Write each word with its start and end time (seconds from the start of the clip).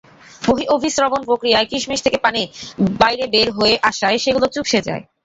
বহিঃঅভিস্রবণ-প্রক্রিয়ায় 0.41 1.69
কিশমিশ 1.71 1.99
থেকে 2.01 2.17
পানি 2.17 2.41
বাইরে 2.99 3.23
বের 3.33 3.47
হয়ে 3.57 3.75
আসায় 3.89 4.17
সেগুলো 4.23 4.45
চুপসে 4.53 4.79
যায়। 4.87 5.03